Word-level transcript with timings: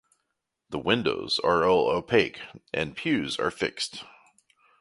The 0.71 0.79
windows 0.79 1.37
are 1.43 1.63
all 1.69 1.87
opaque 1.91 2.39
and 2.73 2.97
pews 2.97 3.37
are 3.37 3.51
fixed. 3.51 4.03